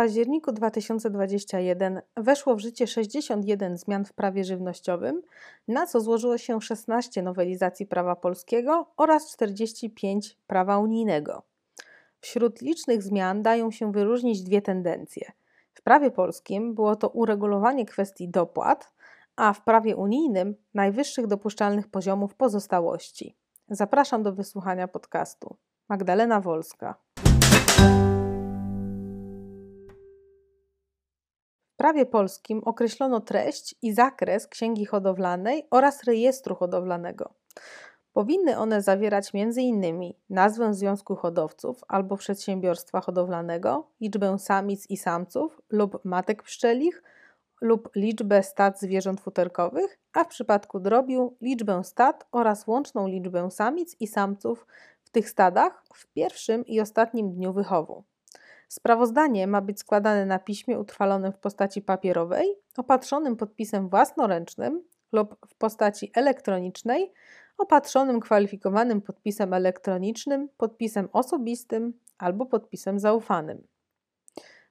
[0.00, 5.22] październiku 2021 weszło w życie 61 zmian w prawie żywnościowym,
[5.68, 11.42] na co złożyło się 16 nowelizacji prawa polskiego oraz 45 prawa unijnego.
[12.20, 15.32] Wśród licznych zmian dają się wyróżnić dwie tendencje.
[15.74, 18.92] W prawie polskim było to uregulowanie kwestii dopłat,
[19.36, 23.36] a w prawie unijnym najwyższych dopuszczalnych poziomów pozostałości.
[23.68, 25.56] Zapraszam do wysłuchania podcastu.
[25.88, 26.94] Magdalena Wolska.
[31.80, 37.34] Prawie polskim określono treść i zakres księgi hodowlanej oraz rejestru hodowlanego.
[38.12, 40.12] Powinny one zawierać m.in.
[40.30, 47.02] nazwę Związku Hodowców albo Przedsiębiorstwa Hodowlanego, liczbę samic i samców lub matek pszczelich
[47.60, 53.96] lub liczbę stad zwierząt futerkowych, a w przypadku drobiu liczbę stad oraz łączną liczbę samic
[54.00, 54.66] i samców
[55.04, 58.04] w tych stadach w pierwszym i ostatnim dniu wychowu.
[58.72, 65.54] Sprawozdanie ma być składane na piśmie utrwalonym w postaci papierowej, opatrzonym podpisem własnoręcznym lub w
[65.54, 67.12] postaci elektronicznej,
[67.58, 73.66] opatrzonym kwalifikowanym podpisem elektronicznym, podpisem osobistym albo podpisem zaufanym.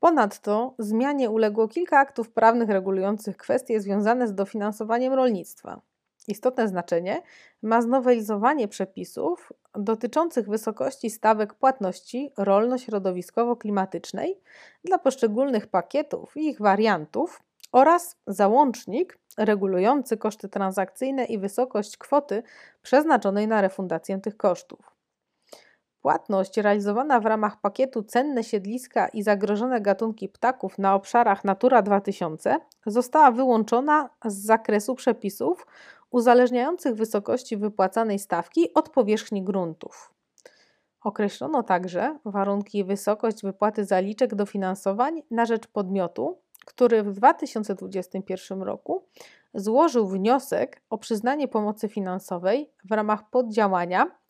[0.00, 5.80] Ponadto zmianie uległo kilka aktów prawnych regulujących kwestie związane z dofinansowaniem rolnictwa.
[6.28, 7.22] Istotne znaczenie
[7.62, 14.34] ma znowelizowanie przepisów dotyczących wysokości stawek płatności rolno-środowiskowo-klimatycznej
[14.84, 17.42] dla poszczególnych pakietów i ich wariantów
[17.72, 22.42] oraz załącznik regulujący koszty transakcyjne i wysokość kwoty
[22.82, 24.92] przeznaczonej na refundację tych kosztów.
[26.02, 32.56] Płatność realizowana w ramach pakietu Cenne siedliska i zagrożone gatunki ptaków na obszarach Natura 2000
[32.86, 35.66] została wyłączona z zakresu przepisów
[36.12, 40.14] uzależniających wysokości wypłacanej stawki od powierzchni gruntów.
[41.00, 49.06] Określono także warunki i wysokość wypłaty zaliczek dofinansowań na rzecz podmiotu, który w 2021 roku
[49.54, 54.22] złożył wniosek o przyznanie pomocy finansowej w ramach poddziałania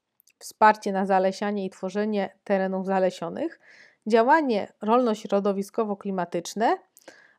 [0.43, 3.61] Wsparcie na zalesianie i tworzenie terenów zalesionych,
[4.06, 6.77] działanie rolno-środowiskowo-klimatyczne,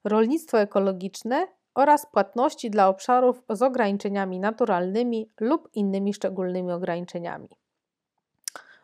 [0.03, 7.49] rolnictwo ekologiczne oraz płatności dla obszarów z ograniczeniami naturalnymi lub innymi szczególnymi ograniczeniami.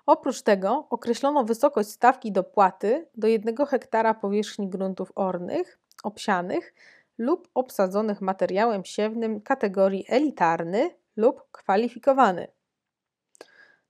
[0.06, 6.74] Oprócz tego określono wysokość stawki dopłaty do 1 hektara powierzchni gruntów ornych, obsianych
[7.18, 12.48] lub obsadzonych materiałem siewnym kategorii elitarny lub kwalifikowany.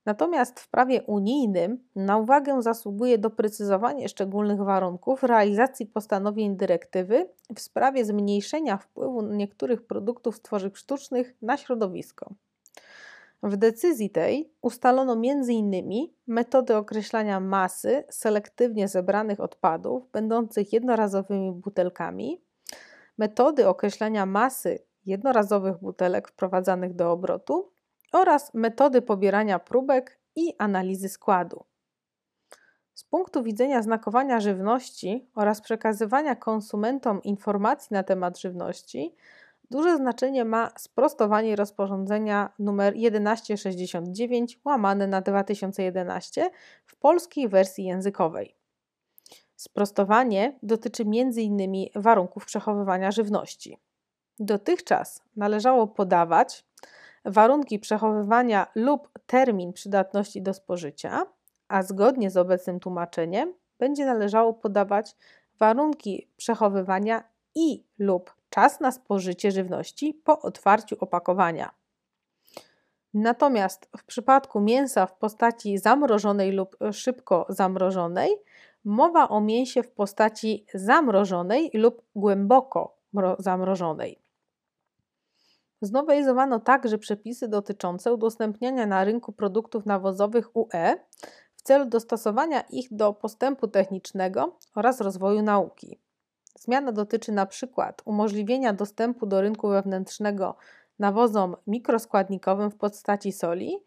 [0.10, 8.06] Natomiast w prawie unijnym na uwagę zasługuje doprecyzowanie szczególnych warunków realizacji postanowień dyrektywy w sprawie
[8.06, 12.34] zmniejszenia wpływu niektórych produktów z tworzyw sztucznych na środowisko.
[13.44, 15.88] W decyzji tej ustalono m.in.
[16.28, 22.42] metody określania masy selektywnie zebranych odpadów będących jednorazowymi butelkami,
[23.18, 27.72] metody określania masy jednorazowych butelek wprowadzanych do obrotu
[28.12, 31.64] oraz metody pobierania próbek i analizy składu.
[32.94, 39.16] Z punktu widzenia znakowania żywności oraz przekazywania konsumentom informacji na temat żywności,
[39.72, 46.50] duże znaczenie ma sprostowanie rozporządzenia nr 1169 łamane na 2011
[46.86, 48.56] w polskiej wersji językowej.
[49.56, 51.86] Sprostowanie dotyczy m.in.
[51.96, 53.78] warunków przechowywania żywności.
[54.40, 56.66] Dotychczas należało podawać
[57.26, 61.26] warunki przechowywania lub termin przydatności do spożycia,
[61.68, 65.16] a zgodnie z obecnym tłumaczeniem będzie należało podawać
[65.60, 67.24] warunki przechowywania
[67.56, 71.72] i lub czas na spożycie żywności po otwarciu opakowania.
[73.14, 78.38] Natomiast w przypadku mięsa w postaci zamrożonej lub szybko zamrożonej,
[78.86, 82.98] mowa o mięsie w postaci zamrożonej lub głęboko
[83.40, 84.20] zamrożonej.
[85.82, 90.96] Znowelizowano także przepisy dotyczące udostępniania na rynku produktów nawozowych UE
[91.56, 96.00] w celu dostosowania ich do postępu technicznego oraz rozwoju nauki.
[96.60, 97.94] Zmiana dotyczy np.
[98.06, 100.56] umożliwienia dostępu do rynku wewnętrznego
[101.00, 103.78] nawozom mikroskładnikowym w postaci soli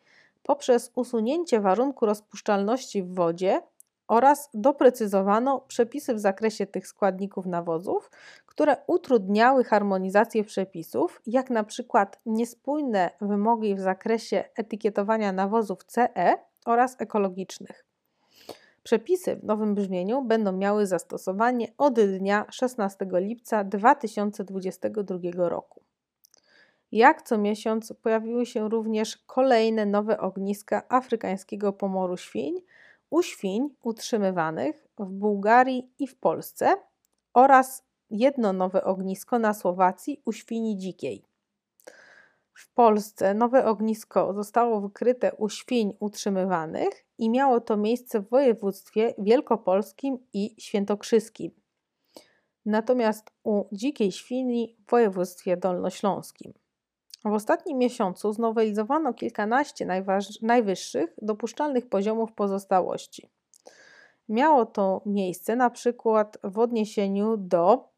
[0.43, 3.63] poprzez usunięcie warunku rozpuszczalności w wodzie
[4.09, 8.11] oraz doprecyzowano przepisy w zakresie tych składników nawozów,
[8.47, 16.35] które utrudniały harmonizację przepisów, jak na przykład niespójne wymogi w zakresie etykietowania nawozów CE
[16.67, 17.85] oraz ekologicznych.
[18.83, 25.19] Przepisy w nowym brzmieniu będą miały zastosowanie od dnia 16 lipca 2022
[25.49, 25.83] roku.
[26.93, 32.55] Jak co miesiąc pojawiły się również kolejne nowe ogniska afrykańskiego pomoru świń,
[33.13, 36.77] u świń utrzymywanych w Bułgarii i w Polsce
[37.35, 41.25] oraz jedno nowe ognisko na Słowacji u świni dzikiej.
[42.55, 49.15] W Polsce nowe ognisko zostało wykryte u świń utrzymywanych i miało to miejsce w województwie
[49.19, 51.51] wielkopolskim i świętokrzyskim.
[52.67, 56.53] Natomiast u dzikiej świni w województwie dolnośląskim.
[57.25, 59.87] W ostatnim miesiącu znowelizowano kilkanaście
[60.43, 63.31] najwyższych dopuszczalnych poziomów pozostałości.
[64.29, 67.89] Miało to miejsce na przykład w odniesieniu do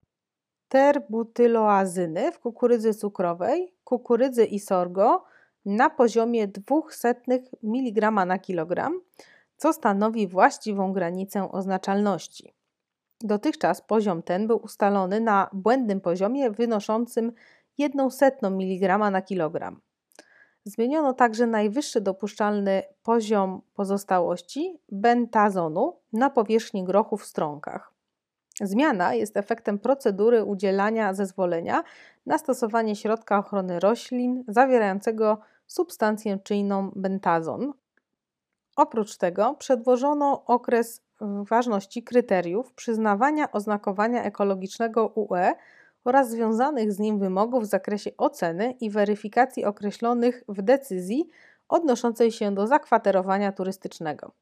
[0.69, 5.25] terbutyloazyny w kukurydzy cukrowej, kukurydzy i sorgo
[5.65, 7.15] na poziomie 200
[7.63, 9.01] mg na kilogram,
[9.57, 12.55] co stanowi właściwą granicę oznaczalności.
[13.21, 17.33] Dotychczas poziom ten był ustalony na błędnym poziomie wynoszącym
[18.11, 19.81] 100 mg na kilogram.
[20.65, 27.93] Zmieniono także najwyższy dopuszczalny poziom pozostałości bentazonu na powierzchni grochu w strąkach.
[28.61, 31.85] Zmiana jest efektem procedury udzielania zezwolenia
[32.27, 37.73] na stosowanie środka ochrony roślin zawierającego substancję czynną bentazon.
[38.77, 45.55] Oprócz tego przedłożono okres ważności kryteriów przyznawania oznakowania ekologicznego UE
[46.05, 51.29] oraz związanych z nim wymogów w zakresie oceny i weryfikacji określonych w decyzji
[51.69, 54.33] odnoszącej się do zakwaterowania turystycznego.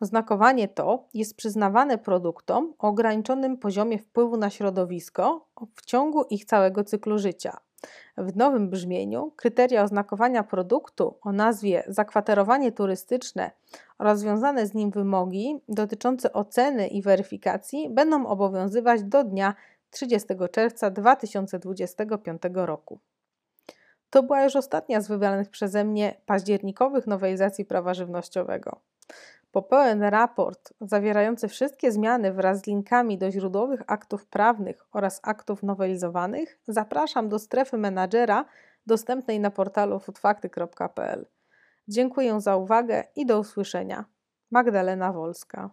[0.00, 6.84] Oznakowanie to jest przyznawane produktom o ograniczonym poziomie wpływu na środowisko w ciągu ich całego
[6.84, 7.60] cyklu życia.
[8.16, 13.50] W nowym brzmieniu kryteria oznakowania produktu o nazwie zakwaterowanie turystyczne
[13.98, 19.54] oraz związane z nim wymogi dotyczące oceny i weryfikacji będą obowiązywać do dnia
[19.92, 23.00] 30 czerwca 2025 roku.
[24.10, 28.80] To była już ostatnia z wybranych przeze mnie październikowych nowelizacji prawa żywnościowego.
[29.52, 35.62] Po pełen raport zawierający wszystkie zmiany wraz z linkami do źródłowych aktów prawnych oraz aktów
[35.62, 38.44] nowelizowanych zapraszam do strefy menadżera
[38.86, 41.26] dostępnej na portalu foodfakty.pl.
[41.88, 44.04] Dziękuję za uwagę i do usłyszenia.
[44.50, 45.70] Magdalena Wolska.